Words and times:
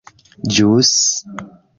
ĵus 0.53 0.93